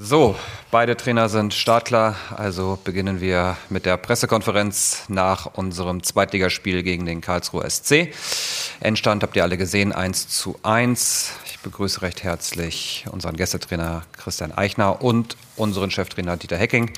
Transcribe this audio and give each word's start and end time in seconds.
So, 0.00 0.36
beide 0.70 0.96
Trainer 0.96 1.28
sind 1.28 1.52
startklar, 1.52 2.14
also 2.36 2.78
beginnen 2.84 3.20
wir 3.20 3.56
mit 3.68 3.84
der 3.84 3.96
Pressekonferenz 3.96 5.02
nach 5.08 5.46
unserem 5.54 6.04
Zweitligaspiel 6.04 6.84
gegen 6.84 7.04
den 7.04 7.20
Karlsruher 7.20 7.68
SC. 7.68 8.14
Endstand 8.78 9.24
habt 9.24 9.34
ihr 9.34 9.42
alle 9.42 9.58
gesehen, 9.58 9.90
1 9.90 10.28
zu 10.28 10.56
1. 10.62 11.32
Ich 11.46 11.58
begrüße 11.58 12.02
recht 12.02 12.22
herzlich 12.22 13.06
unseren 13.10 13.36
Gästetrainer 13.36 14.04
Christian 14.12 14.56
Eichner 14.56 15.02
und 15.02 15.36
unseren 15.56 15.90
Cheftrainer 15.90 16.36
Dieter 16.36 16.58
Hecking. 16.58 16.92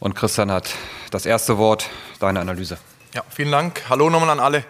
Und 0.00 0.14
Christian 0.14 0.50
hat 0.50 0.74
das 1.10 1.26
erste 1.26 1.58
Wort, 1.58 1.90
deine 2.18 2.40
Analyse. 2.40 2.78
Ja, 3.14 3.24
vielen 3.28 3.52
Dank. 3.52 3.82
Hallo 3.90 4.08
nochmal 4.08 4.30
an 4.30 4.40
alle. 4.40 4.64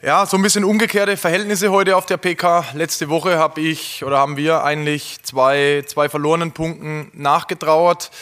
Ja, 0.00 0.26
so 0.26 0.36
ein 0.36 0.42
bisschen 0.42 0.62
umgekehrte 0.62 1.16
Verhältnisse 1.16 1.72
heute 1.72 1.96
auf 1.96 2.06
der 2.06 2.18
PK. 2.18 2.64
Letzte 2.74 3.08
Woche 3.08 3.36
habe 3.36 3.60
ich 3.60 4.04
oder 4.04 4.18
haben 4.18 4.36
wir 4.36 4.62
eigentlich 4.62 5.20
zwei, 5.24 5.82
zwei 5.88 6.08
verlorenen 6.08 6.52
Punkten 6.52 7.10
nachgetrauert. 7.14 8.12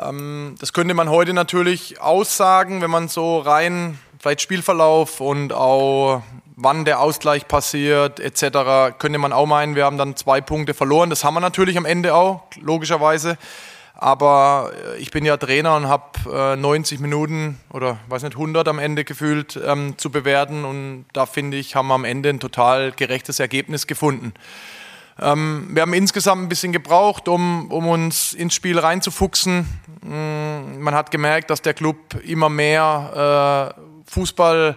Ähm, 0.00 0.54
das 0.60 0.72
könnte 0.72 0.94
man 0.94 1.10
heute 1.10 1.32
natürlich 1.32 2.00
aussagen, 2.00 2.80
wenn 2.80 2.92
man 2.92 3.08
so 3.08 3.40
rein, 3.40 3.98
vielleicht 4.20 4.40
Spielverlauf 4.40 5.20
und 5.20 5.52
auch 5.52 6.22
wann 6.54 6.84
der 6.84 7.00
Ausgleich 7.00 7.48
passiert 7.48 8.20
etc., 8.20 8.96
könnte 9.00 9.18
man 9.18 9.32
auch 9.32 9.46
meinen, 9.46 9.74
wir 9.74 9.84
haben 9.84 9.98
dann 9.98 10.14
zwei 10.14 10.40
Punkte 10.40 10.74
verloren. 10.74 11.10
Das 11.10 11.24
haben 11.24 11.34
wir 11.34 11.40
natürlich 11.40 11.76
am 11.76 11.86
Ende 11.86 12.14
auch, 12.14 12.44
logischerweise. 12.60 13.36
Aber 14.00 14.70
äh, 14.94 14.98
ich 14.98 15.10
bin 15.10 15.24
ja 15.24 15.36
Trainer 15.36 15.74
und 15.74 15.88
habe 15.88 16.54
äh, 16.54 16.56
90 16.56 17.00
Minuten 17.00 17.58
oder 17.70 17.98
weiß 18.08 18.22
nicht 18.22 18.36
100 18.36 18.68
am 18.68 18.78
Ende 18.78 19.04
gefühlt 19.04 19.60
ähm, 19.62 19.98
zu 19.98 20.10
bewerten 20.10 20.64
und 20.64 21.06
da 21.12 21.26
finde 21.26 21.56
ich 21.56 21.74
haben 21.74 21.88
wir 21.88 21.94
am 21.94 22.04
Ende 22.04 22.30
ein 22.30 22.38
total 22.38 22.92
gerechtes 22.92 23.40
Ergebnis 23.40 23.88
gefunden. 23.88 24.32
Ähm, 25.20 25.70
wir 25.72 25.82
haben 25.82 25.94
insgesamt 25.94 26.42
ein 26.42 26.48
bisschen 26.48 26.70
gebraucht, 26.70 27.26
um, 27.26 27.72
um 27.72 27.88
uns 27.88 28.34
ins 28.34 28.54
Spiel 28.54 28.78
reinzufuchsen. 28.78 29.66
Mm, 30.02 30.80
man 30.80 30.94
hat 30.94 31.10
gemerkt, 31.10 31.50
dass 31.50 31.60
der 31.60 31.74
Club 31.74 31.96
immer 32.22 32.48
mehr 32.48 33.74
äh, 33.76 34.12
Fußball 34.12 34.76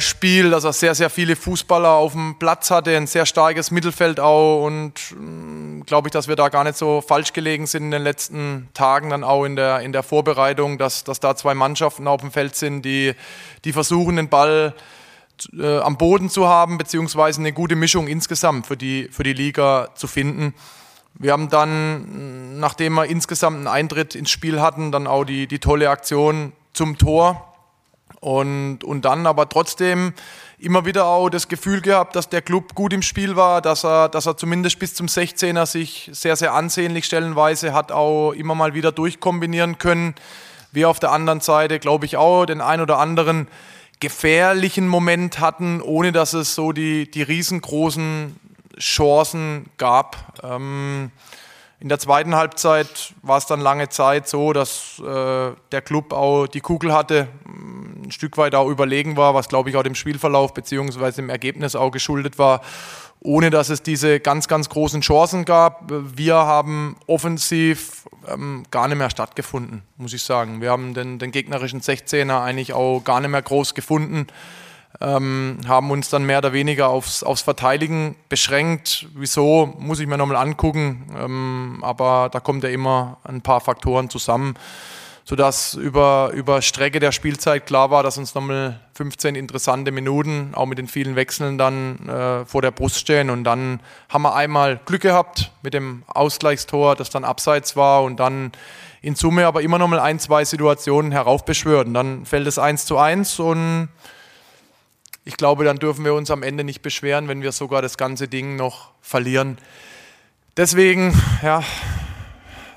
Spiel, 0.00 0.48
dass 0.48 0.64
er 0.64 0.72
sehr, 0.72 0.94
sehr 0.94 1.10
viele 1.10 1.36
Fußballer 1.36 1.90
auf 1.90 2.12
dem 2.12 2.38
Platz 2.38 2.70
hatte, 2.70 2.96
ein 2.96 3.06
sehr 3.06 3.26
starkes 3.26 3.70
Mittelfeld 3.70 4.18
auch 4.18 4.64
und 4.64 4.94
mm, 5.14 5.82
glaube 5.82 6.08
ich, 6.08 6.12
dass 6.12 6.28
wir 6.28 6.36
da 6.36 6.48
gar 6.48 6.64
nicht 6.64 6.78
so 6.78 7.02
falsch 7.02 7.34
gelegen 7.34 7.66
sind 7.66 7.84
in 7.84 7.90
den 7.90 8.02
letzten 8.02 8.70
Tagen, 8.72 9.10
dann 9.10 9.22
auch 9.22 9.44
in 9.44 9.56
der, 9.56 9.80
in 9.80 9.92
der 9.92 10.02
Vorbereitung, 10.02 10.78
dass, 10.78 11.04
dass 11.04 11.20
da 11.20 11.36
zwei 11.36 11.54
Mannschaften 11.54 12.08
auf 12.08 12.22
dem 12.22 12.30
Feld 12.30 12.56
sind, 12.56 12.82
die, 12.86 13.12
die 13.66 13.74
versuchen, 13.74 14.16
den 14.16 14.30
Ball 14.30 14.72
äh, 15.58 15.78
am 15.80 15.98
Boden 15.98 16.30
zu 16.30 16.48
haben, 16.48 16.78
beziehungsweise 16.78 17.40
eine 17.40 17.52
gute 17.52 17.76
Mischung 17.76 18.08
insgesamt 18.08 18.66
für 18.66 18.78
die, 18.78 19.08
für 19.12 19.24
die 19.24 19.34
Liga 19.34 19.88
zu 19.94 20.06
finden. 20.06 20.54
Wir 21.14 21.32
haben 21.32 21.50
dann, 21.50 22.58
nachdem 22.58 22.94
wir 22.94 23.04
insgesamt 23.04 23.58
einen 23.58 23.66
Eintritt 23.66 24.14
ins 24.14 24.30
Spiel 24.30 24.62
hatten, 24.62 24.90
dann 24.90 25.06
auch 25.06 25.24
die, 25.24 25.46
die 25.46 25.58
tolle 25.58 25.90
Aktion 25.90 26.52
zum 26.72 26.96
Tor 26.96 27.49
und, 28.20 28.84
und 28.84 29.04
dann 29.04 29.26
aber 29.26 29.48
trotzdem 29.48 30.12
immer 30.58 30.84
wieder 30.84 31.06
auch 31.06 31.30
das 31.30 31.48
Gefühl 31.48 31.80
gehabt, 31.80 32.14
dass 32.14 32.28
der 32.28 32.42
Club 32.42 32.74
gut 32.74 32.92
im 32.92 33.00
Spiel 33.02 33.34
war, 33.34 33.62
dass 33.62 33.84
er, 33.84 34.10
dass 34.10 34.26
er 34.26 34.36
zumindest 34.36 34.78
bis 34.78 34.94
zum 34.94 35.06
16er 35.06 35.64
sich 35.64 36.10
sehr, 36.12 36.36
sehr 36.36 36.52
ansehnlich 36.52 37.06
stellenweise 37.06 37.72
hat 37.72 37.92
auch 37.92 38.32
immer 38.32 38.54
mal 38.54 38.74
wieder 38.74 38.92
durchkombinieren 38.92 39.78
können. 39.78 40.14
Wir 40.70 40.90
auf 40.90 41.00
der 41.00 41.12
anderen 41.12 41.40
Seite, 41.40 41.78
glaube 41.78 42.04
ich, 42.04 42.18
auch 42.18 42.44
den 42.44 42.60
ein 42.60 42.80
oder 42.80 42.98
anderen 42.98 43.48
gefährlichen 44.00 44.86
Moment 44.86 45.40
hatten, 45.40 45.80
ohne 45.80 46.12
dass 46.12 46.32
es 46.34 46.54
so 46.54 46.72
die, 46.72 47.10
die 47.10 47.22
riesengroßen 47.22 48.38
Chancen 48.78 49.66
gab. 49.78 50.40
Ähm, 50.42 51.10
in 51.80 51.88
der 51.88 51.98
zweiten 51.98 52.36
Halbzeit 52.36 53.14
war 53.22 53.38
es 53.38 53.46
dann 53.46 53.58
lange 53.58 53.88
Zeit 53.88 54.28
so, 54.28 54.52
dass 54.52 54.98
äh, 54.98 55.52
der 55.72 55.82
Club 55.82 56.12
auch 56.12 56.46
die 56.46 56.60
Kugel 56.60 56.92
hatte, 56.92 57.28
mm, 57.44 58.04
ein 58.04 58.10
Stück 58.12 58.36
weit 58.36 58.54
auch 58.54 58.68
überlegen 58.68 59.16
war, 59.16 59.34
was 59.34 59.48
glaube 59.48 59.70
ich 59.70 59.76
auch 59.76 59.82
dem 59.82 59.94
Spielverlauf 59.94 60.52
bzw. 60.52 61.12
dem 61.12 61.30
Ergebnis 61.30 61.74
auch 61.74 61.90
geschuldet 61.90 62.38
war, 62.38 62.60
ohne 63.20 63.48
dass 63.48 63.70
es 63.70 63.82
diese 63.82 64.20
ganz, 64.20 64.46
ganz 64.46 64.68
großen 64.68 65.00
Chancen 65.00 65.46
gab. 65.46 65.84
Wir 65.88 66.34
haben 66.34 66.96
offensiv 67.06 68.04
ähm, 68.28 68.64
gar 68.70 68.86
nicht 68.88 68.98
mehr 68.98 69.10
stattgefunden, 69.10 69.82
muss 69.96 70.12
ich 70.12 70.22
sagen. 70.22 70.60
Wir 70.60 70.70
haben 70.70 70.92
den, 70.92 71.18
den 71.18 71.30
gegnerischen 71.30 71.80
16er 71.80 72.42
eigentlich 72.42 72.74
auch 72.74 73.00
gar 73.00 73.20
nicht 73.20 73.30
mehr 73.30 73.42
groß 73.42 73.74
gefunden 73.74 74.26
ähm, 75.00 75.58
haben 75.66 75.90
uns 75.90 76.10
dann 76.10 76.24
mehr 76.24 76.38
oder 76.38 76.52
weniger 76.52 76.88
aufs, 76.88 77.22
aufs 77.22 77.40
Verteidigen 77.40 78.16
beschränkt. 78.28 79.08
Wieso, 79.14 79.74
muss 79.78 79.98
ich 79.98 80.06
mir 80.06 80.18
nochmal 80.18 80.36
angucken. 80.36 81.06
Ähm, 81.18 81.78
aber 81.82 82.28
da 82.30 82.40
kommt 82.40 82.64
ja 82.64 82.70
immer 82.70 83.16
ein 83.24 83.40
paar 83.40 83.62
Faktoren 83.62 84.10
zusammen, 84.10 84.54
sodass 85.24 85.72
über, 85.72 86.32
über 86.34 86.60
Strecke 86.60 87.00
der 87.00 87.12
Spielzeit 87.12 87.64
klar 87.64 87.90
war, 87.90 88.02
dass 88.02 88.18
uns 88.18 88.34
nochmal 88.34 88.80
15 88.92 89.36
interessante 89.36 89.90
Minuten, 89.90 90.52
auch 90.54 90.66
mit 90.66 90.76
den 90.76 90.88
vielen 90.88 91.16
Wechseln 91.16 91.56
dann 91.56 92.06
äh, 92.06 92.44
vor 92.44 92.60
der 92.60 92.70
Brust 92.70 92.98
stehen. 92.98 93.30
Und 93.30 93.44
dann 93.44 93.80
haben 94.10 94.22
wir 94.22 94.34
einmal 94.34 94.80
Glück 94.84 95.00
gehabt 95.00 95.50
mit 95.62 95.72
dem 95.72 96.02
Ausgleichstor, 96.08 96.94
das 96.94 97.08
dann 97.08 97.24
abseits 97.24 97.74
war 97.74 98.02
und 98.02 98.20
dann 98.20 98.52
in 99.00 99.14
Summe 99.14 99.46
aber 99.46 99.62
immer 99.62 99.78
nochmal 99.78 100.00
ein, 100.00 100.18
zwei 100.18 100.44
Situationen 100.44 101.10
heraufbeschwört. 101.10 101.86
Und 101.86 101.94
dann 101.94 102.26
fällt 102.26 102.46
es 102.46 102.58
eins 102.58 102.84
zu 102.84 102.98
eins 102.98 103.38
und 103.38 103.88
ich 105.30 105.36
glaube, 105.36 105.62
dann 105.62 105.76
dürfen 105.76 106.04
wir 106.04 106.14
uns 106.14 106.28
am 106.32 106.42
Ende 106.42 106.64
nicht 106.64 106.82
beschweren, 106.82 107.28
wenn 107.28 107.40
wir 107.40 107.52
sogar 107.52 107.82
das 107.82 107.96
ganze 107.96 108.26
Ding 108.26 108.56
noch 108.56 108.90
verlieren. 109.00 109.58
Deswegen, 110.56 111.14
ja, 111.40 111.62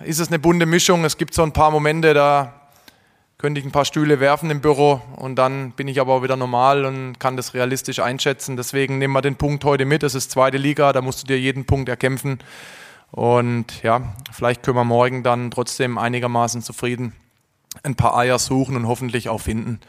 ist 0.06 0.20
es 0.20 0.28
eine 0.28 0.38
bunte 0.38 0.68
Mischung. 0.68 1.04
Es 1.04 1.18
gibt 1.18 1.34
so 1.34 1.42
ein 1.42 1.52
paar 1.52 1.72
Momente, 1.72 2.14
da 2.14 2.54
könnte 3.40 3.60
ich 3.60 3.66
ein 3.66 3.72
paar 3.72 3.86
Stühle 3.86 4.20
werfen 4.20 4.52
im 4.52 4.62
Büro 4.62 5.02
und 5.16 5.36
dann 5.36 5.72
bin 5.72 5.88
ich 5.88 6.00
aber 6.00 6.14
auch 6.14 6.22
wieder 6.22 6.36
normal 6.36 6.86
und 6.86 7.20
kann 7.20 7.38
das 7.38 7.56
realistisch 7.56 7.98
einschätzen. 7.98 8.56
Deswegen 8.56 9.00
nehmen 9.00 9.16
wir 9.16 9.24
den 9.24 9.36
Punkt 9.36 9.66
heute 9.66 9.86
mit. 9.86 10.04
Es 10.04 10.14
ist 10.14 10.30
zweite 10.30 10.58
Liga, 10.58 10.94
da 10.94 11.02
musst 11.02 11.24
du 11.24 11.26
dir 11.26 11.40
jeden 11.40 11.66
Punkt 11.66 11.90
erkämpfen. 11.90 12.38
Und 13.10 13.82
ja, 13.82 14.14
vielleicht 14.32 14.62
können 14.62 14.78
wir 14.78 14.86
morgen 14.86 15.24
dann 15.24 15.50
trotzdem 15.50 15.98
einigermaßen 15.98 16.62
zufrieden 16.62 17.14
ein 17.82 17.96
paar 17.96 18.16
Eier 18.16 18.38
suchen 18.38 18.76
und 18.76 18.88
hoffentlich 18.88 19.28
auch 19.28 19.42
finden. 19.42 19.80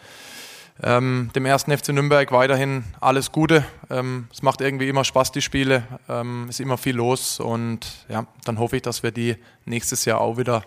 Ähm, 0.83 1.31
dem 1.37 1.47
ersten 1.47 1.77
FC 1.77 1.91
Nürnberg 1.91 2.33
weiterhin 2.33 2.85
alles 3.01 3.31
Gute. 3.31 3.65
Ähm, 3.91 4.27
es 4.33 4.43
macht 4.43 4.61
irgendwie 4.61 4.89
immer 4.89 5.05
Spaß, 5.05 5.31
die 5.31 5.43
Spiele. 5.43 5.85
Ähm, 6.09 6.47
ist 6.49 6.61
immer 6.61 6.79
viel 6.79 6.97
los 6.97 7.39
und 7.39 7.87
ja, 8.09 8.27
dann 8.45 8.59
hoffe 8.59 8.77
ich, 8.77 8.83
dass 8.83 9.03
wir 9.03 9.13
die 9.13 9.37
nächstes 9.67 10.05
Jahr 10.05 10.21
auch 10.21 10.37
wieder 10.37 10.65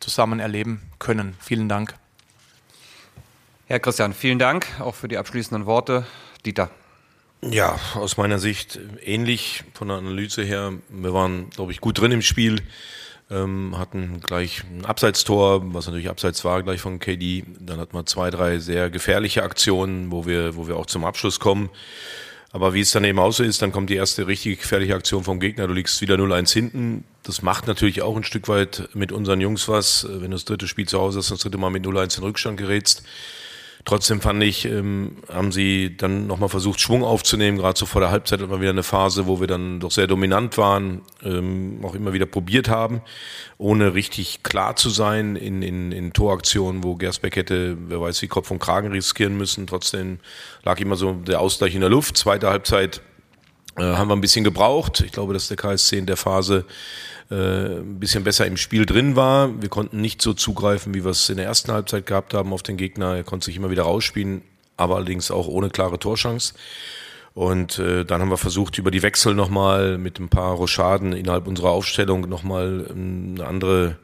zusammen 0.00 0.38
erleben 0.38 0.82
können. 0.98 1.34
Vielen 1.40 1.68
Dank. 1.68 1.94
Herr 3.66 3.80
Christian, 3.80 4.12
vielen 4.12 4.38
Dank 4.38 4.66
auch 4.80 4.94
für 4.94 5.08
die 5.08 5.16
abschließenden 5.16 5.66
Worte. 5.66 6.06
Dieter. 6.44 6.70
Ja, 7.40 7.78
aus 7.94 8.16
meiner 8.16 8.38
Sicht 8.38 8.78
ähnlich 9.02 9.64
von 9.72 9.88
der 9.88 9.98
Analyse 9.98 10.42
her. 10.42 10.72
Wir 10.88 11.14
waren, 11.14 11.50
glaube 11.50 11.72
ich, 11.72 11.80
gut 11.80 12.00
drin 12.00 12.12
im 12.12 12.22
Spiel 12.22 12.62
ähm, 13.30 13.76
hatten 13.78 14.20
gleich 14.20 14.64
ein 14.64 14.84
Abseitstor, 14.84 15.74
was 15.74 15.86
natürlich 15.86 16.08
abseits 16.08 16.44
war, 16.44 16.62
gleich 16.62 16.80
von 16.80 16.98
KD. 16.98 17.44
Dann 17.60 17.78
hatten 17.78 17.94
wir 17.94 18.06
zwei, 18.06 18.30
drei 18.30 18.58
sehr 18.58 18.90
gefährliche 18.90 19.42
Aktionen, 19.42 20.10
wo 20.10 20.26
wir, 20.26 20.56
wo 20.56 20.66
wir 20.66 20.76
auch 20.76 20.86
zum 20.86 21.04
Abschluss 21.04 21.40
kommen. 21.40 21.70
Aber 22.50 22.72
wie 22.72 22.80
es 22.80 22.92
dann 22.92 23.04
eben 23.04 23.18
auch 23.18 23.32
so 23.32 23.44
ist, 23.44 23.60
dann 23.60 23.72
kommt 23.72 23.90
die 23.90 23.96
erste 23.96 24.26
richtige 24.26 24.56
gefährliche 24.56 24.94
Aktion 24.94 25.22
vom 25.22 25.38
Gegner. 25.38 25.66
Du 25.66 25.74
liegst 25.74 26.00
wieder 26.00 26.14
0-1 26.14 26.52
hinten. 26.52 27.04
Das 27.22 27.42
macht 27.42 27.66
natürlich 27.66 28.00
auch 28.00 28.16
ein 28.16 28.24
Stück 28.24 28.48
weit 28.48 28.88
mit 28.94 29.12
unseren 29.12 29.40
Jungs 29.42 29.68
was. 29.68 30.06
Wenn 30.08 30.30
du 30.30 30.36
das 30.36 30.46
dritte 30.46 30.66
Spiel 30.66 30.88
zu 30.88 30.98
Hause 30.98 31.18
hast, 31.18 31.30
das 31.30 31.40
dritte 31.40 31.58
Mal 31.58 31.70
mit 31.70 31.84
0-1 31.84 32.18
in 32.18 32.24
Rückstand 32.24 32.56
gerätst. 32.56 33.02
Trotzdem 33.84 34.20
fand 34.20 34.42
ich, 34.42 34.64
ähm, 34.64 35.16
haben 35.32 35.52
sie 35.52 35.96
dann 35.96 36.26
nochmal 36.26 36.48
versucht, 36.48 36.80
Schwung 36.80 37.04
aufzunehmen. 37.04 37.58
Gerade 37.58 37.78
so 37.78 37.86
vor 37.86 38.00
der 38.00 38.10
Halbzeit 38.10 38.40
hatten 38.40 38.50
wir 38.50 38.60
wieder 38.60 38.70
eine 38.70 38.82
Phase, 38.82 39.26
wo 39.26 39.40
wir 39.40 39.46
dann 39.46 39.80
doch 39.80 39.90
sehr 39.90 40.06
dominant 40.06 40.58
waren, 40.58 41.02
ähm, 41.22 41.80
auch 41.82 41.94
immer 41.94 42.12
wieder 42.12 42.26
probiert 42.26 42.68
haben, 42.68 43.02
ohne 43.56 43.94
richtig 43.94 44.42
klar 44.42 44.76
zu 44.76 44.90
sein 44.90 45.36
in, 45.36 45.62
in, 45.62 45.92
in 45.92 46.12
Toraktionen, 46.12 46.84
wo 46.84 46.96
Gersbeck 46.96 47.36
hätte, 47.36 47.76
wer 47.88 48.00
weiß 48.00 48.20
wie, 48.22 48.28
Kopf 48.28 48.50
und 48.50 48.58
Kragen 48.58 48.90
riskieren 48.90 49.36
müssen. 49.36 49.66
Trotzdem 49.66 50.18
lag 50.64 50.80
immer 50.80 50.96
so 50.96 51.12
der 51.12 51.40
Ausgleich 51.40 51.74
in 51.74 51.80
der 51.80 51.90
Luft. 51.90 52.16
Zweite 52.16 52.50
Halbzeit 52.50 53.00
haben 53.84 54.08
wir 54.08 54.16
ein 54.16 54.20
bisschen 54.20 54.44
gebraucht. 54.44 55.00
Ich 55.00 55.12
glaube, 55.12 55.32
dass 55.32 55.48
der 55.48 55.56
KSC 55.56 55.98
in 55.98 56.06
der 56.06 56.16
Phase 56.16 56.64
äh, 57.30 57.34
ein 57.34 57.98
bisschen 58.00 58.24
besser 58.24 58.46
im 58.46 58.56
Spiel 58.56 58.86
drin 58.86 59.16
war. 59.16 59.60
Wir 59.60 59.68
konnten 59.68 60.00
nicht 60.00 60.22
so 60.22 60.32
zugreifen, 60.34 60.94
wie 60.94 61.04
wir 61.04 61.10
es 61.10 61.28
in 61.28 61.36
der 61.36 61.46
ersten 61.46 61.72
Halbzeit 61.72 62.06
gehabt 62.06 62.34
haben 62.34 62.52
auf 62.52 62.62
den 62.62 62.76
Gegner. 62.76 63.16
Er 63.16 63.24
konnte 63.24 63.46
sich 63.46 63.56
immer 63.56 63.70
wieder 63.70 63.82
rausspielen, 63.82 64.42
aber 64.76 64.96
allerdings 64.96 65.30
auch 65.30 65.46
ohne 65.46 65.70
klare 65.70 65.98
Torschance. 65.98 66.54
Und 67.34 67.78
äh, 67.78 68.04
dann 68.04 68.20
haben 68.20 68.30
wir 68.30 68.36
versucht, 68.36 68.78
über 68.78 68.90
die 68.90 69.02
Wechsel 69.02 69.34
nochmal 69.34 69.98
mit 69.98 70.18
ein 70.18 70.28
paar 70.28 70.54
Rochaden 70.54 71.12
innerhalb 71.12 71.46
unserer 71.46 71.70
Aufstellung 71.70 72.28
nochmal 72.28 72.90
eine 72.90 73.46
andere 73.46 73.96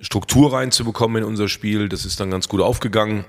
Struktur 0.00 0.52
reinzubekommen 0.52 1.22
in 1.22 1.28
unser 1.28 1.48
Spiel. 1.48 1.88
Das 1.88 2.04
ist 2.04 2.20
dann 2.20 2.30
ganz 2.30 2.48
gut 2.48 2.60
aufgegangen. 2.60 3.24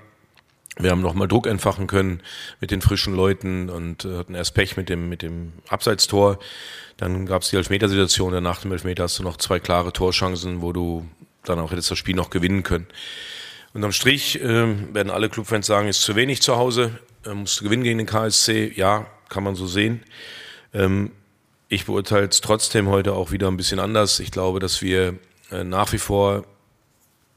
Wir 0.78 0.92
haben 0.92 1.02
nochmal 1.02 1.28
Druck 1.28 1.48
entfachen 1.48 1.88
können 1.88 2.22
mit 2.62 2.72
den 2.72 2.82
frischen 2.82 3.14
Leuten 3.14 3.70
und 3.70 4.06
äh, 4.06 4.18
hatten 4.18 4.36
erst 4.36 4.54
Pech 4.54 4.78
mit 4.78 4.90
dem, 4.90 5.10
mit 5.10 5.22
dem 5.22 5.54
Abseitstor. 5.68 6.40
Dann 6.98 7.26
gab 7.26 7.42
es 7.42 7.50
die 7.50 7.58
Elfmetersituation. 7.58 8.32
Danach 8.32 8.62
dem 8.62 8.72
Elfmeter 8.72 9.04
hast 9.04 9.20
du 9.20 9.24
noch 9.24 9.38
zwei 9.38 9.60
klare 9.60 9.92
Torchancen, 9.92 10.62
wo 10.62 10.72
du 10.72 11.06
dann 11.44 11.60
auch 11.60 11.72
hättest 11.72 11.92
das 11.92 11.98
Spiel 11.98 12.16
noch 12.16 12.30
gewinnen 12.30 12.64
können. 12.64 12.88
Und 13.74 13.84
am 13.84 13.92
Strich 13.92 14.42
äh, 14.42 14.94
werden 14.94 15.10
alle 15.10 15.30
Clubfans 15.30 15.68
sagen, 15.68 15.88
ist 15.88 16.02
zu 16.02 16.16
wenig 16.16 16.42
zu 16.42 16.56
Hause, 16.56 17.00
äh, 17.26 17.34
musst 17.34 17.60
du 17.60 17.66
gewinnen 17.66 17.84
gegen 17.84 17.98
den 17.98 18.08
KSC. 18.08 18.72
Ja, 18.76 19.08
kann 19.30 19.44
man 19.44 19.56
so 19.56 19.68
sehen. 19.68 20.04
Ähm, 20.74 21.12
ich 21.68 21.86
beurteile 21.86 22.28
es 22.28 22.42
trotzdem 22.42 22.88
heute 22.88 23.14
auch 23.14 23.32
wieder 23.32 23.48
ein 23.48 23.58
bisschen 23.58 23.80
anders. 23.80 24.20
Ich 24.20 24.32
glaube, 24.32 24.60
dass 24.60 24.82
wir 24.82 25.16
äh, 25.52 25.64
nach 25.64 25.92
wie 25.94 25.98
vor 25.98 26.46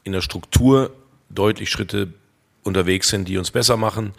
in 0.03 0.11
der 0.11 0.21
Struktur 0.21 0.91
deutlich 1.29 1.69
Schritte 1.69 2.13
unterwegs 2.65 3.07
sind, 3.07 3.29
die 3.29 3.37
uns 3.37 3.51
besser 3.51 3.77
machen. 3.77 4.13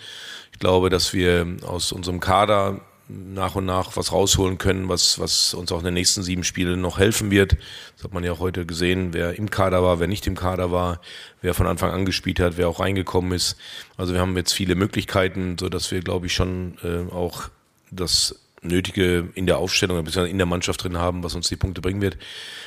Ich 0.53 0.59
glaube, 0.59 0.89
dass 0.89 1.13
wir 1.13 1.47
aus 1.67 1.93
unserem 1.93 2.21
Kader 2.21 2.81
nach 3.09 3.55
und 3.55 3.67
nach 3.67 3.97
was 3.97 4.11
rausholen 4.11 4.59
können, 4.59 4.89
was, 4.89 5.19
was 5.21 5.55
uns 5.55 5.71
auch 5.71 5.79
in 5.79 5.85
den 5.85 5.95
nächsten 5.95 6.23
sieben 6.23 6.43
Spielen 6.43 6.81
noch 6.81 6.99
helfen 6.99 7.31
wird. 7.31 7.57
Das 7.95 8.05
hat 8.05 8.13
man 8.13 8.25
ja 8.25 8.33
auch 8.33 8.41
heute 8.41 8.67
gesehen, 8.67 9.13
wer 9.13 9.39
im 9.39 9.49
Kader 9.51 9.83
war, 9.83 10.01
wer 10.01 10.09
nicht 10.09 10.27
im 10.27 10.35
Kader 10.35 10.73
war, 10.73 11.01
wer 11.41 11.55
von 11.55 11.67
Anfang 11.67 11.91
an 11.91 12.05
gespielt 12.05 12.41
hat, 12.41 12.57
wer 12.57 12.69
auch 12.69 12.81
reingekommen 12.81 13.33
ist. 13.33 13.57
Also 13.97 14.13
wir 14.13 14.21
haben 14.21 14.37
jetzt 14.37 14.53
viele 14.53 14.75
Möglichkeiten, 14.75 15.57
so 15.59 15.69
dass 15.69 15.91
wir, 15.93 16.01
glaube 16.01 16.27
ich, 16.27 16.35
schon 16.35 16.79
äh, 16.83 17.13
auch 17.13 17.49
das 17.91 18.41
Nötige 18.63 19.29
in 19.35 19.47
der 19.47 19.59
Aufstellung, 19.59 19.99
beziehungsweise 19.99 20.31
in 20.31 20.39
der 20.39 20.47
Mannschaft 20.47 20.83
drin 20.83 20.99
haben, 20.99 21.23
was 21.23 21.35
uns 21.37 21.49
die 21.49 21.57
Punkte 21.57 21.81
bringen 21.81 22.01
wird. 22.01 22.17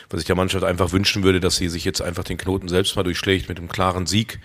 Was 0.10 0.22
ich 0.22 0.28
der 0.28 0.36
Mannschaft 0.36 0.64
einfach 0.64 0.94
wünschen 0.94 1.24
würde, 1.24 1.42
dass 1.42 1.58
sie 1.58 1.68
sich 1.68 1.84
jetzt 1.84 2.02
einfach 2.02 2.24
den 2.24 2.38
Knoten 2.38 2.70
selbst 2.70 2.96
mal 2.96 3.04
durchschlägt 3.04 3.50
mit 3.50 3.58
einem 3.58 3.68
klaren 3.68 4.06
Sieg, 4.06 4.40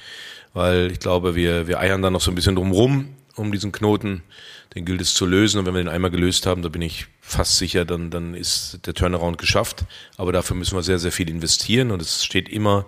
weil 0.55 0.91
ich 0.91 1.01
glaube, 1.01 1.35
wir, 1.35 1.69
wir 1.69 1.79
eiern 1.79 2.01
da 2.01 2.11
noch 2.11 2.23
so 2.23 2.31
ein 2.31 2.35
bisschen 2.35 2.57
drumrum 2.57 3.15
um 3.37 3.53
diesen 3.53 3.73
Knoten. 3.73 4.23
Den 4.75 4.85
gilt 4.85 5.01
es 5.01 5.15
zu 5.15 5.27
lösen. 5.27 5.59
Und 5.59 5.67
wenn 5.67 5.75
wir 5.75 5.83
den 5.83 5.89
einmal 5.89 6.11
gelöst 6.11 6.47
haben, 6.47 6.63
da 6.63 6.69
bin 6.69 6.83
ich 6.83 7.07
fast 7.21 7.59
sicher, 7.59 7.85
dann, 7.85 8.11
dann 8.11 8.35
ist 8.35 8.81
der 8.87 8.95
Turnaround 8.95 9.39
geschafft. 9.39 9.85
Aber 10.17 10.33
dafür 10.33 10.57
müssen 10.57 10.77
wir 10.77 10.83
sehr, 10.83 10.99
sehr 10.99 11.13
viel 11.13 11.29
investieren. 11.29 11.91
Und 11.91 12.01
es 12.01 12.25
steht 12.25 12.49
immer 12.49 12.87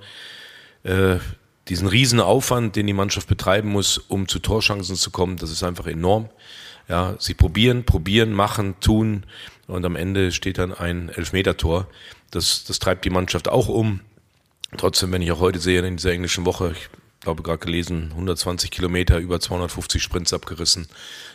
äh, 0.82 1.16
diesen 1.68 1.88
riesen 1.88 2.20
Aufwand, 2.20 2.76
den 2.76 2.86
die 2.86 2.92
Mannschaft 2.92 3.28
betreiben 3.28 3.70
muss, 3.70 3.98
um 3.98 4.28
zu 4.28 4.38
Torchancen 4.38 4.96
zu 4.96 5.10
kommen. 5.10 5.36
Das 5.36 5.50
ist 5.50 5.62
einfach 5.62 5.86
enorm. 5.86 6.28
Ja, 6.88 7.16
sie 7.18 7.34
probieren, 7.34 7.84
probieren, 7.84 8.32
machen, 8.32 8.78
tun. 8.80 9.24
Und 9.66 9.84
am 9.84 9.96
Ende 9.96 10.30
steht 10.30 10.58
dann 10.58 10.72
ein 10.72 11.08
Elfmetertor. 11.08 11.88
Das, 12.30 12.64
das 12.64 12.78
treibt 12.78 13.04
die 13.04 13.10
Mannschaft 13.10 13.48
auch 13.48 13.68
um. 13.68 14.00
Trotzdem, 14.76 15.12
wenn 15.12 15.22
ich 15.22 15.32
auch 15.32 15.40
heute 15.40 15.58
sehe 15.58 15.84
in 15.84 15.96
dieser 15.96 16.12
englischen 16.12 16.44
Woche, 16.44 16.72
ich 16.72 16.88
glaube 17.26 17.42
gerade 17.42 17.58
gelesen, 17.58 18.10
120 18.12 18.70
Kilometer, 18.70 19.18
über 19.18 19.40
250 19.40 20.00
Sprints 20.00 20.32
abgerissen. 20.32 20.86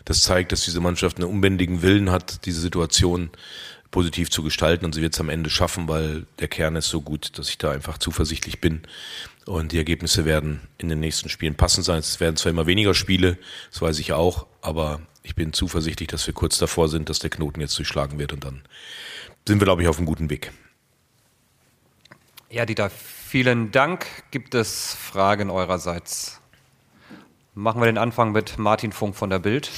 Das 0.05 0.21
zeigt, 0.21 0.53
dass 0.53 0.63
diese 0.63 0.79
Mannschaft 0.79 1.17
einen 1.17 1.29
unbändigen 1.29 1.81
Willen 1.81 2.11
hat, 2.11 2.45
diese 2.45 2.61
Situation 2.61 3.29
positiv 3.91 4.29
zu 4.29 4.41
gestalten 4.41 4.85
und 4.85 4.95
sie 4.95 5.01
wird 5.01 5.13
es 5.13 5.19
am 5.19 5.27
Ende 5.27 5.49
schaffen, 5.49 5.89
weil 5.89 6.25
der 6.39 6.47
Kern 6.47 6.77
ist 6.77 6.87
so 6.87 7.01
gut, 7.01 7.37
dass 7.37 7.49
ich 7.49 7.57
da 7.57 7.71
einfach 7.71 7.97
zuversichtlich 7.97 8.61
bin. 8.61 8.83
Und 9.45 9.73
die 9.73 9.77
Ergebnisse 9.77 10.23
werden 10.23 10.61
in 10.77 10.87
den 10.87 11.01
nächsten 11.01 11.27
Spielen 11.27 11.55
passend 11.55 11.85
sein. 11.85 11.99
Es 11.99 12.21
werden 12.21 12.37
zwar 12.37 12.51
immer 12.51 12.67
weniger 12.67 12.93
Spiele, 12.93 13.37
das 13.69 13.81
weiß 13.81 13.99
ich 13.99 14.13
auch, 14.13 14.47
aber 14.61 15.01
ich 15.23 15.35
bin 15.35 15.51
zuversichtlich, 15.51 16.07
dass 16.07 16.25
wir 16.25 16.33
kurz 16.33 16.57
davor 16.57 16.87
sind, 16.87 17.09
dass 17.09 17.19
der 17.19 17.31
Knoten 17.31 17.59
jetzt 17.59 17.77
durchschlagen 17.77 18.17
wird 18.17 18.31
und 18.31 18.45
dann 18.45 18.61
sind 19.45 19.59
wir, 19.59 19.65
glaube 19.65 19.81
ich, 19.81 19.89
auf 19.89 19.97
einem 19.97 20.05
guten 20.05 20.29
Weg. 20.29 20.53
Ja, 22.49 22.65
Dieter, 22.65 22.91
Vielen 23.31 23.71
Dank. 23.71 24.07
Gibt 24.31 24.55
es 24.55 24.93
Fragen 24.93 25.49
eurerseits? 25.49 26.41
Machen 27.55 27.79
wir 27.79 27.85
den 27.85 27.97
Anfang 27.97 28.33
mit 28.33 28.57
Martin 28.57 28.91
Funk 28.91 29.15
von 29.15 29.29
der 29.29 29.39
Bild. 29.39 29.71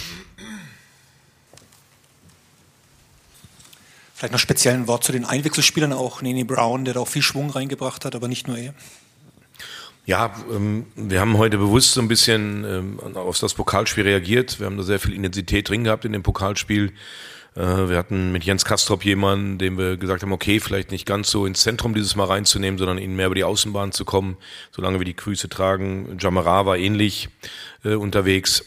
Vielleicht 4.15 4.31
noch 4.31 4.39
speziell 4.39 4.73
ein 4.73 4.87
Wort 4.87 5.03
zu 5.03 5.11
den 5.11 5.23
Einwechselspielern, 5.23 5.93
auch 5.93 6.23
Nene 6.23 6.45
Brown, 6.45 6.83
der 6.83 6.95
da 6.95 7.01
auch 7.01 7.07
viel 7.07 7.21
Schwung 7.21 7.51
reingebracht 7.51 8.05
hat, 8.05 8.15
aber 8.15 8.27
nicht 8.27 8.47
nur 8.47 8.57
er. 8.57 8.73
Ja, 10.07 10.33
ähm, 10.51 10.87
wir 10.95 11.19
haben 11.19 11.37
heute 11.37 11.59
bewusst 11.59 11.93
so 11.93 12.01
ein 12.01 12.07
bisschen 12.07 12.65
ähm, 12.65 13.15
auf 13.15 13.37
das 13.37 13.53
Pokalspiel 13.53 14.05
reagiert. 14.05 14.59
Wir 14.59 14.65
haben 14.65 14.77
da 14.77 14.83
sehr 14.83 14.99
viel 14.99 15.13
Intensität 15.13 15.69
drin 15.69 15.83
gehabt 15.83 16.05
in 16.05 16.13
dem 16.13 16.23
Pokalspiel. 16.23 16.91
Äh, 17.55 17.89
wir 17.89 17.97
hatten 17.97 18.31
mit 18.31 18.43
Jens 18.43 18.65
Kastrop 18.65 19.05
jemanden, 19.05 19.57
dem 19.57 19.77
wir 19.77 19.97
gesagt 19.97 20.23
haben, 20.23 20.31
okay, 20.31 20.59
vielleicht 20.59 20.91
nicht 20.91 21.05
ganz 21.05 21.29
so 21.29 21.45
ins 21.45 21.61
Zentrum 21.61 21.93
dieses 21.93 22.15
Mal 22.15 22.25
reinzunehmen, 22.25 22.77
sondern 22.77 22.97
ihnen 22.97 23.15
mehr 23.15 23.27
über 23.27 23.35
die 23.35 23.43
Außenbahn 23.43 23.91
zu 23.91 24.05
kommen, 24.05 24.37
solange 24.71 24.99
wir 24.99 25.05
die 25.05 25.15
Grüße 25.15 25.49
tragen. 25.49 26.17
Jamara 26.19 26.65
war 26.65 26.77
ähnlich 26.77 27.29
äh, 27.83 27.95
unterwegs 27.95 28.65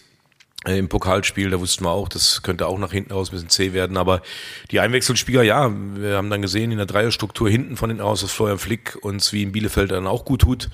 im 0.67 0.89
Pokalspiel, 0.89 1.51
da 1.51 1.61
wussten 1.61 1.85
wir 1.85 1.91
auch, 1.91 2.09
das 2.09 2.43
könnte 2.43 2.67
auch 2.67 2.79
nach 2.79 2.93
hinten 2.93 3.13
aus 3.13 3.29
ein 3.29 3.33
bisschen 3.33 3.49
zäh 3.49 3.73
werden, 3.73 3.97
aber 3.97 4.23
die 4.71 4.81
Einwechselspieler, 4.81 5.43
ja, 5.43 5.73
wir 5.95 6.17
haben 6.17 6.31
dann 6.31 6.43
gesehen 6.43 6.73
in 6.73 6.79
der 6.79 6.87
Dreierstruktur 6.87 7.49
hinten 7.49 7.77
von 7.77 7.89
den 7.89 8.01
aus, 8.01 8.21
dass 8.21 8.33
Florian 8.33 8.59
Flick 8.59 8.99
uns 9.03 9.33
wie 9.33 9.43
in 9.43 9.53
Bielefeld 9.53 9.93
dann 9.93 10.07
auch 10.07 10.25
gut 10.25 10.43
tut. 10.43 10.69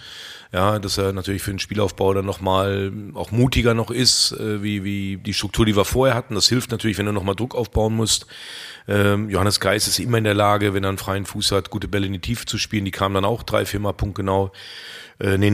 Ja, 0.55 0.79
dass 0.79 0.99
er 0.99 1.15
natürlich 1.15 1.41
für 1.41 1.51
den 1.51 1.59
Spielaufbau 1.59 2.13
dann 2.13 2.27
nochmal 2.27 2.93
auch 3.15 3.31
mutiger 3.31 3.73
noch 3.73 3.91
ist, 3.91 4.33
äh, 4.33 4.63
wie, 4.63 4.85
wie 4.85 5.17
die 5.17 5.33
Struktur, 5.33 5.65
die 5.65 5.75
wir 5.75 5.87
vorher 5.87 6.15
hatten. 6.15 6.35
Das 6.35 6.47
hilft 6.47 6.71
natürlich, 6.71 6.99
wenn 6.99 7.07
du 7.07 7.13
nochmal 7.13 7.35
Druck 7.35 7.55
aufbauen 7.55 7.97
musst. 7.97 8.27
Ähm, 8.87 9.31
Johannes 9.31 9.61
Geis 9.61 9.89
ist 9.89 9.99
immer 9.99 10.19
in 10.19 10.25
der 10.25 10.35
Lage, 10.35 10.75
wenn 10.75 10.85
er 10.85 10.91
einen 10.91 10.99
freien 10.99 11.25
Fuß 11.25 11.53
hat, 11.53 11.71
gute 11.71 11.89
Bälle 11.89 12.07
in 12.07 12.13
die 12.13 12.19
Tiefe 12.19 12.45
zu 12.45 12.59
spielen. 12.59 12.85
Die 12.85 12.91
kamen 12.91 13.15
dann 13.15 13.25
auch 13.25 13.45
drei, 13.45 13.65
viermal 13.65 13.95
punktgenau. 13.95 14.53
Äh, 15.19 15.39
nee, 15.39 15.51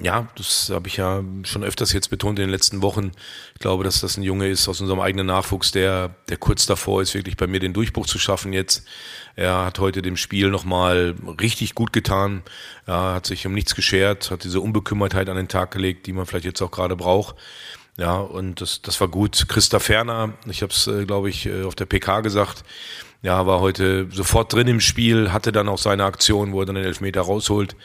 ja, 0.00 0.28
das 0.36 0.70
habe 0.70 0.88
ich 0.88 0.96
ja 0.96 1.22
schon 1.44 1.62
öfters 1.62 1.92
jetzt 1.92 2.08
betont 2.08 2.38
in 2.38 2.46
den 2.46 2.50
letzten 2.50 2.82
Wochen. 2.82 3.12
Ich 3.54 3.60
glaube, 3.60 3.84
dass 3.84 4.00
das 4.00 4.16
ein 4.16 4.22
Junge 4.22 4.48
ist 4.48 4.68
aus 4.68 4.80
unserem 4.80 5.00
eigenen 5.00 5.26
Nachwuchs, 5.26 5.70
der, 5.70 6.14
der 6.28 6.38
kurz 6.38 6.66
davor 6.66 7.02
ist, 7.02 7.14
wirklich 7.14 7.36
bei 7.36 7.46
mir 7.46 7.60
den 7.60 7.72
Durchbruch 7.72 8.06
zu 8.06 8.18
schaffen 8.18 8.52
jetzt. 8.52 8.86
Er 9.36 9.64
hat 9.64 9.78
heute 9.78 10.02
dem 10.02 10.16
Spiel 10.16 10.50
nochmal 10.50 11.14
richtig 11.40 11.74
gut 11.74 11.92
getan. 11.92 12.42
Er 12.86 13.14
hat 13.14 13.26
sich 13.26 13.46
um 13.46 13.52
nichts 13.52 13.74
geschert, 13.74 14.30
hat 14.30 14.44
diese 14.44 14.60
Unbekümmertheit 14.60 15.28
an 15.28 15.36
den 15.36 15.48
Tag 15.48 15.70
gelegt, 15.70 16.06
die 16.06 16.12
man 16.12 16.26
vielleicht 16.26 16.46
jetzt 16.46 16.62
auch 16.62 16.70
gerade 16.70 16.96
braucht. 16.96 17.36
Ja, 17.98 18.16
und 18.16 18.60
das, 18.60 18.80
das 18.80 19.00
war 19.00 19.08
gut. 19.08 19.46
Christa 19.48 19.78
Ferner, 19.78 20.32
ich 20.46 20.62
habe 20.62 20.72
es, 20.72 20.86
äh, 20.86 21.04
glaube 21.04 21.28
ich, 21.28 21.46
äh, 21.46 21.64
auf 21.64 21.74
der 21.74 21.84
PK 21.84 22.20
gesagt, 22.22 22.64
ja, 23.22 23.46
war 23.46 23.60
heute 23.60 24.08
sofort 24.10 24.52
drin 24.52 24.66
im 24.66 24.80
Spiel, 24.80 25.32
hatte 25.32 25.52
dann 25.52 25.68
auch 25.68 25.78
seine 25.78 26.04
Aktion, 26.04 26.52
wo 26.52 26.60
er 26.60 26.66
dann 26.66 26.74
den 26.74 26.84
Elfmeter 26.84 27.20
rausholt. 27.20 27.76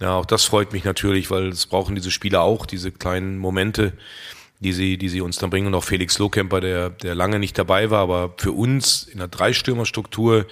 Ja, 0.00 0.14
auch 0.14 0.24
das 0.24 0.44
freut 0.44 0.72
mich 0.72 0.84
natürlich, 0.84 1.30
weil 1.30 1.48
es 1.48 1.66
brauchen 1.66 1.94
diese 1.94 2.10
Spieler 2.10 2.40
auch, 2.40 2.64
diese 2.64 2.90
kleinen 2.90 3.36
Momente, 3.36 3.92
die 4.60 4.72
sie, 4.72 4.96
die 4.96 5.10
sie 5.10 5.20
uns 5.20 5.36
dann 5.36 5.50
bringen. 5.50 5.66
Und 5.66 5.74
auch 5.74 5.84
Felix 5.84 6.18
Lohkemper, 6.18 6.60
der, 6.60 6.88
der 6.90 7.14
lange 7.14 7.38
nicht 7.38 7.58
dabei 7.58 7.90
war, 7.90 8.00
aber 8.00 8.32
für 8.38 8.52
uns 8.52 9.02
in 9.02 9.18
der 9.18 9.28
Dreistürmerstruktur 9.28 10.38
hm, 10.40 10.46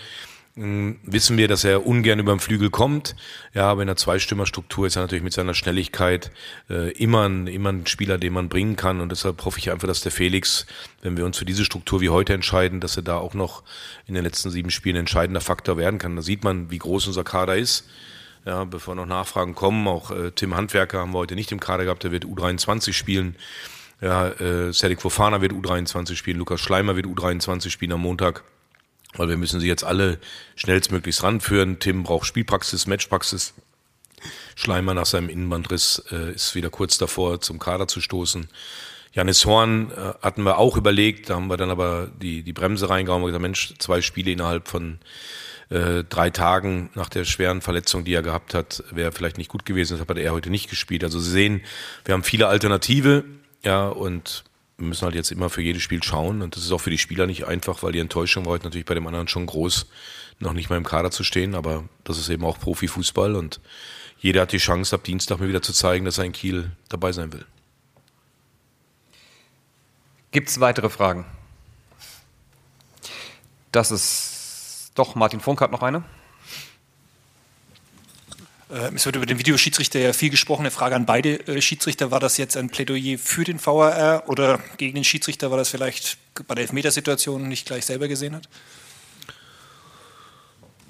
wissen 0.57 1.37
wir, 1.37 1.49
dass 1.49 1.65
er 1.65 1.87
ungern 1.87 2.19
über 2.19 2.35
den 2.35 2.41
Flügel 2.41 2.71
kommt. 2.71 3.15
Ja, 3.53 3.71
aber 3.71 3.83
in 3.83 3.89
der 3.89 3.97
Zweistürmerstruktur 3.97 4.87
ist 4.87 4.97
er 4.97 5.03
natürlich 5.03 5.23
mit 5.23 5.35
seiner 5.35 5.53
Schnelligkeit 5.53 6.31
äh, 6.71 6.93
immer, 6.93 7.29
ein, 7.29 7.47
immer 7.47 7.71
ein 7.73 7.87
Spieler, 7.87 8.17
den 8.17 8.33
man 8.33 8.49
bringen 8.49 8.75
kann. 8.75 9.03
Und 9.03 9.13
deshalb 9.13 9.45
hoffe 9.45 9.59
ich 9.59 9.71
einfach, 9.71 9.87
dass 9.87 10.01
der 10.01 10.13
Felix, 10.13 10.67
wenn 11.03 11.19
wir 11.19 11.27
uns 11.27 11.37
für 11.37 11.45
diese 11.45 11.65
Struktur 11.67 12.01
wie 12.01 12.09
heute 12.09 12.33
entscheiden, 12.33 12.81
dass 12.81 12.97
er 12.97 13.03
da 13.03 13.19
auch 13.19 13.35
noch 13.35 13.65
in 14.07 14.15
den 14.15 14.25
letzten 14.25 14.51
sieben 14.51 14.71
Spielen 14.71 14.97
entscheidender 14.97 15.43
Faktor 15.43 15.77
werden 15.77 15.99
kann. 15.99 16.17
Da 16.17 16.23
sieht 16.23 16.43
man, 16.43 16.71
wie 16.71 16.79
groß 16.79 17.07
unser 17.07 17.23
Kader 17.23 17.57
ist. 17.57 17.87
Ja, 18.47 18.65
bevor 18.65 18.95
noch 18.95 19.07
Nachfragen 19.07 19.55
kommen, 19.55 19.87
auch 19.87 20.11
äh, 20.11 20.31
Tim 20.31 20.55
Handwerker 20.55 21.01
haben 21.01 21.13
wir 21.13 21.19
heute 21.19 21.35
nicht 21.35 21.53
im 21.53 21.61
Kader 21.61 21.85
gehabt, 21.85 22.05
der 22.05 22.13
wird 22.13 22.25
U23 22.25 22.95
spielen. 22.95 23.37
Ja, 24.01 24.29
äh, 24.29 24.73
Cedric 24.73 25.03
Fofana 25.03 25.43
wird 25.43 25.53
U23 25.53 26.17
spielen, 26.17 26.39
Lukas 26.39 26.61
Schleimer 26.61 26.97
wird 26.97 27.07
U23 27.07 27.69
spielen 27.71 27.93
am 27.93 28.03
Montag. 28.03 28.45
Weil 29.17 29.29
wir 29.29 29.37
müssen 29.37 29.61
sie 29.61 29.69
jetzt 29.69 29.85
alle 29.85 30.19
schnellstmöglichst 30.57 31.23
ranführen. 31.23 31.79
Tim 31.79 32.03
braucht 32.03 32.27
Spielpraxis, 32.27 32.87
Matchpraxis. 32.87 33.55
Schleimer 34.55 34.95
nach 34.95 35.07
seinem 35.07 35.29
Innenbandriss 35.29 36.03
äh, 36.11 36.33
ist 36.33 36.55
wieder 36.55 36.71
kurz 36.71 36.99
davor, 36.99 37.41
zum 37.41 37.59
Kader 37.59 37.87
zu 37.87 38.01
stoßen. 38.01 38.49
Janis 39.13 39.45
Horn 39.47 39.91
äh, 39.91 40.15
hatten 40.23 40.43
wir 40.43 40.59
auch 40.59 40.77
überlegt, 40.77 41.31
da 41.31 41.37
haben 41.37 41.49
wir 41.49 41.57
dann 41.57 41.71
aber 41.71 42.11
die, 42.21 42.43
die 42.43 42.53
Bremse 42.53 42.89
reingehauen 42.89 43.23
und 43.23 43.29
gesagt, 43.29 43.43
Mensch, 43.43 43.75
zwei 43.79 44.01
Spiele 44.01 44.31
innerhalb 44.31 44.69
von 44.69 44.99
äh, 45.69 46.05
drei 46.05 46.31
Tagen 46.31 46.91
nach 46.95 47.09
der 47.09 47.25
schweren 47.25 47.61
Verletzung, 47.61 48.05
die 48.05 48.15
er 48.15 48.23
gehabt 48.23 48.55
hat, 48.55 48.85
wäre 48.91 49.13
vielleicht 49.13 49.39
nicht 49.39 49.51
gut 49.51 49.67
gewesen. 49.67 49.95
Deshalb 49.95 50.11
hat 50.11 50.19
er 50.19 50.33
heute 50.33 50.51
nicht 50.51 50.71
gespielt. 50.71 51.03
Also 51.03 51.19
Sie 51.19 51.31
sehen, 51.31 51.63
wir 52.05 52.15
haben 52.15 52.23
viele 52.23 52.49
Alternative, 52.49 53.25
ja, 53.65 53.89
und 53.89 54.45
wir 54.79 54.87
müssen 54.87 55.05
halt 55.05 55.15
jetzt 55.15 55.31
immer 55.31 55.49
für 55.49 55.63
jedes 55.63 55.83
Spiel 55.83 56.03
schauen. 56.03 56.43
Und 56.43 56.57
das 56.57 56.65
ist 56.65 56.73
auch 56.73 56.81
für 56.81 56.91
die 56.91 56.99
Spieler 56.99 57.27
nicht 57.27 57.47
einfach, 57.47 57.83
weil 57.83 57.93
die 57.93 57.99
Enttäuschung 57.99 58.45
war 58.45 58.53
heute 58.53 58.65
natürlich 58.65 58.87
bei 58.87 58.95
dem 58.95 59.07
anderen 59.07 59.29
schon 59.29 59.47
groß, 59.47 59.87
noch 60.39 60.53
nicht 60.53 60.69
mal 60.69 60.77
im 60.77 60.85
Kader 60.85 61.11
zu 61.11 61.25
stehen. 61.25 61.55
Aber 61.55 61.85
das 62.05 62.19
ist 62.19 62.29
eben 62.29 62.45
auch 62.45 62.59
Profifußball 62.59 63.35
und 63.37 63.61
jeder 64.19 64.43
hat 64.43 64.53
die 64.53 64.59
Chance, 64.59 64.95
ab 64.95 65.05
Dienstag 65.05 65.41
mir 65.41 65.49
wieder 65.49 65.63
zu 65.63 65.73
zeigen, 65.73 66.05
dass 66.05 66.19
er 66.19 66.25
in 66.25 66.33
Kiel 66.33 66.73
dabei 66.89 67.13
sein 67.13 67.33
will. 67.33 67.45
Gibt 70.31 70.49
es 70.49 70.61
weitere 70.61 70.91
Fragen? 70.91 71.25
Das 73.73 73.91
ist 73.91 74.93
doch, 74.95 75.15
Martin 75.15 75.41
Funk 75.41 75.61
hat 75.61 75.71
noch 75.71 75.83
eine. 75.83 76.03
Äh, 78.71 78.95
es 78.95 79.07
wird 79.07 79.17
über 79.17 79.27
den 79.27 79.39
Videoschiedsrichter 79.39 79.99
ja 79.99 80.13
viel 80.13 80.31
gesprochen. 80.31 80.63
Eine 80.63 80.71
Frage 80.71 80.97
an 80.97 81.07
beide 81.07 81.47
äh, 81.47 81.61
Schiedsrichter. 81.61 82.11
War 82.11 82.21
das 82.21 82.37
jetzt 82.37 82.57
ein 82.57 82.71
Plädoyer 82.71 83.19
für 83.19 83.45
den 83.45 83.65
VAR 83.65 84.29
oder 84.29 84.61
gegen 84.77 84.95
den 84.95 85.05
Schiedsrichter, 85.05 85.51
weil 85.51 85.59
das 85.59 85.69
vielleicht 85.69 86.19
bei 86.47 86.55
der 86.55 86.63
Elfmetersituation 86.63 87.49
nicht 87.49 87.67
gleich 87.67 87.87
selber 87.87 88.09
gesehen 88.09 88.35
hat? 88.35 88.49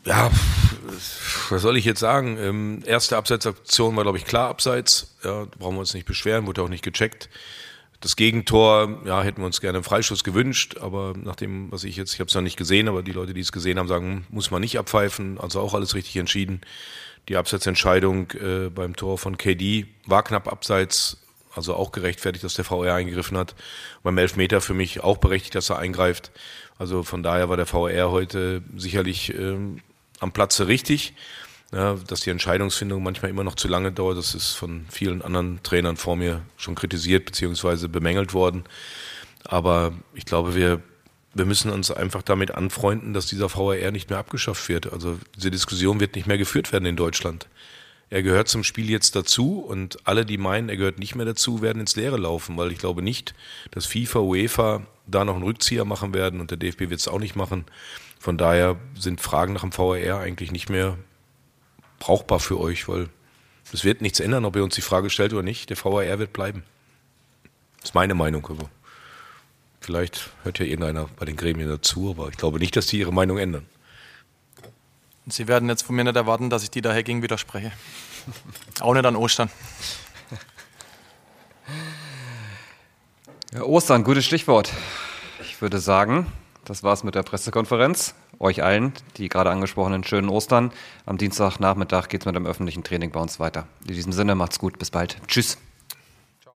Ja, 0.04 0.30
was 1.50 1.62
soll 1.62 1.76
ich 1.76 1.84
jetzt 1.84 1.98
sagen? 1.98 2.38
Ähm, 2.38 2.82
erste 2.86 3.16
Abseitsaktion 3.16 3.96
war, 3.96 4.04
glaube 4.04 4.18
ich, 4.18 4.24
klar 4.24 4.48
abseits. 4.48 5.16
Ja, 5.24 5.46
brauchen 5.58 5.74
wir 5.74 5.80
uns 5.80 5.94
nicht 5.94 6.06
beschweren, 6.06 6.46
wurde 6.46 6.62
auch 6.62 6.68
nicht 6.68 6.84
gecheckt. 6.84 7.28
Das 8.00 8.14
Gegentor, 8.14 9.00
ja, 9.04 9.22
hätten 9.22 9.40
wir 9.40 9.46
uns 9.46 9.60
gerne 9.60 9.78
einen 9.78 9.84
Freischuss 9.84 10.22
gewünscht, 10.22 10.76
aber 10.80 11.14
nach 11.16 11.34
dem, 11.34 11.72
was 11.72 11.82
ich 11.82 11.96
jetzt, 11.96 12.14
ich 12.14 12.20
habe 12.20 12.28
es 12.28 12.34
noch 12.34 12.42
nicht 12.42 12.56
gesehen, 12.56 12.88
aber 12.88 13.02
die 13.02 13.12
Leute, 13.12 13.34
die 13.34 13.40
es 13.40 13.50
gesehen 13.50 13.80
haben, 13.80 13.88
sagen, 13.88 14.26
muss 14.28 14.52
man 14.52 14.60
nicht 14.60 14.78
abpfeifen. 14.78 15.40
Also 15.40 15.60
auch 15.60 15.74
alles 15.74 15.96
richtig 15.96 16.16
entschieden. 16.16 16.60
Die 17.28 17.36
Abseitsentscheidung 17.36 18.30
äh, 18.32 18.70
beim 18.70 18.94
Tor 18.94 19.18
von 19.18 19.36
KD 19.36 19.86
war 20.06 20.22
knapp 20.22 20.50
abseits, 20.50 21.18
also 21.54 21.74
auch 21.74 21.90
gerechtfertigt, 21.90 22.44
dass 22.44 22.54
der 22.54 22.64
VR 22.64 22.94
eingegriffen 22.94 23.36
hat. 23.36 23.54
beim 24.02 24.18
Elfmeter 24.18 24.60
für 24.60 24.74
mich 24.74 25.02
auch 25.02 25.16
berechtigt, 25.16 25.54
dass 25.54 25.70
er 25.70 25.78
eingreift. 25.78 26.30
Also 26.78 27.02
von 27.02 27.22
daher 27.22 27.48
war 27.48 27.56
der 27.56 27.66
VR 27.66 28.10
heute 28.10 28.62
sicherlich 28.76 29.34
ähm, 29.34 29.80
am 30.20 30.32
Platze 30.32 30.68
richtig. 30.68 31.14
Ja, 31.72 31.94
dass 32.06 32.20
die 32.20 32.30
Entscheidungsfindung 32.30 33.02
manchmal 33.02 33.30
immer 33.30 33.42
noch 33.42 33.56
zu 33.56 33.66
lange 33.66 33.90
dauert, 33.90 34.16
das 34.16 34.36
ist 34.36 34.52
von 34.52 34.86
vielen 34.88 35.20
anderen 35.20 35.60
Trainern 35.64 35.96
vor 35.96 36.14
mir 36.14 36.42
schon 36.56 36.76
kritisiert 36.76 37.24
bzw. 37.24 37.88
bemängelt 37.88 38.34
worden. 38.34 38.64
Aber 39.42 39.92
ich 40.14 40.24
glaube, 40.26 40.54
wir, 40.54 40.80
wir 41.36 41.44
müssen 41.44 41.70
uns 41.70 41.90
einfach 41.90 42.22
damit 42.22 42.52
anfreunden, 42.52 43.12
dass 43.12 43.26
dieser 43.26 43.54
VAR 43.54 43.90
nicht 43.90 44.08
mehr 44.08 44.18
abgeschafft 44.18 44.68
wird. 44.68 44.92
Also 44.92 45.18
diese 45.36 45.50
Diskussion 45.50 46.00
wird 46.00 46.16
nicht 46.16 46.26
mehr 46.26 46.38
geführt 46.38 46.72
werden 46.72 46.86
in 46.86 46.96
Deutschland. 46.96 47.46
Er 48.08 48.22
gehört 48.22 48.48
zum 48.48 48.62
Spiel 48.64 48.88
jetzt 48.88 49.16
dazu 49.16 49.58
und 49.58 49.98
alle, 50.06 50.24
die 50.24 50.38
meinen, 50.38 50.68
er 50.68 50.76
gehört 50.76 50.98
nicht 50.98 51.14
mehr 51.16 51.26
dazu, 51.26 51.60
werden 51.60 51.80
ins 51.80 51.96
Leere 51.96 52.16
laufen, 52.16 52.56
weil 52.56 52.70
ich 52.70 52.78
glaube 52.78 53.02
nicht, 53.02 53.34
dass 53.72 53.84
FIFA, 53.84 54.20
UEFA 54.20 54.86
da 55.06 55.24
noch 55.24 55.34
einen 55.34 55.42
Rückzieher 55.42 55.84
machen 55.84 56.14
werden 56.14 56.40
und 56.40 56.50
der 56.50 56.58
DFB 56.58 56.82
wird 56.82 57.00
es 57.00 57.08
auch 57.08 57.18
nicht 57.18 57.36
machen. 57.36 57.64
Von 58.18 58.38
daher 58.38 58.76
sind 58.98 59.20
Fragen 59.20 59.52
nach 59.52 59.62
dem 59.62 59.76
VAR 59.76 60.20
eigentlich 60.20 60.52
nicht 60.52 60.70
mehr 60.70 60.96
brauchbar 61.98 62.40
für 62.40 62.60
euch, 62.60 62.88
weil 62.88 63.08
es 63.72 63.84
wird 63.84 64.00
nichts 64.00 64.20
ändern, 64.20 64.44
ob 64.44 64.56
ihr 64.56 64.64
uns 64.64 64.76
die 64.76 64.82
Frage 64.82 65.10
stellt 65.10 65.32
oder 65.32 65.42
nicht. 65.42 65.68
Der 65.68 65.76
VAR 65.76 66.18
wird 66.18 66.32
bleiben. 66.32 66.62
Das 67.80 67.90
ist 67.90 67.94
meine 67.94 68.14
Meinung. 68.14 68.46
Aber 68.46 68.70
vielleicht 69.86 70.30
hört 70.42 70.58
ja 70.58 70.64
irgendeiner 70.64 71.08
bei 71.16 71.24
den 71.24 71.36
Gremien 71.36 71.68
dazu, 71.68 72.10
aber 72.10 72.28
ich 72.28 72.36
glaube 72.36 72.58
nicht, 72.58 72.74
dass 72.76 72.88
die 72.88 72.98
ihre 72.98 73.12
Meinung 73.12 73.38
ändern. 73.38 73.66
Sie 75.28 75.46
werden 75.48 75.68
jetzt 75.68 75.82
von 75.82 75.94
mir 75.94 76.04
nicht 76.04 76.16
erwarten, 76.16 76.50
dass 76.50 76.64
ich 76.64 76.70
die 76.70 76.82
daher 76.82 77.02
gegen 77.02 77.22
widerspreche. 77.22 77.72
Auch 78.80 78.94
nicht 78.94 79.06
an 79.06 79.16
Ostern. 79.16 79.48
Ja, 83.54 83.62
Ostern, 83.62 84.02
gutes 84.04 84.24
Stichwort. 84.24 84.72
Ich 85.40 85.62
würde 85.62 85.78
sagen, 85.78 86.26
das 86.64 86.82
war's 86.82 87.04
mit 87.04 87.14
der 87.14 87.22
Pressekonferenz. 87.22 88.14
Euch 88.38 88.62
allen, 88.62 88.92
die 89.16 89.28
gerade 89.28 89.50
angesprochenen 89.50 90.04
schönen 90.04 90.28
Ostern. 90.28 90.72
Am 91.06 91.16
Dienstagnachmittag 91.16 92.08
geht's 92.08 92.26
mit 92.26 92.34
dem 92.34 92.44
öffentlichen 92.44 92.82
Training 92.84 93.12
bei 93.12 93.20
uns 93.20 93.40
weiter. 93.40 93.66
In 93.86 93.94
diesem 93.94 94.12
Sinne, 94.12 94.34
macht's 94.34 94.58
gut, 94.58 94.78
bis 94.78 94.90
bald. 94.90 95.16
Tschüss. 95.28 95.58